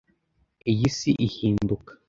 iyi 0.71 0.87
si 0.97 1.11
ihinduka. 1.27 1.91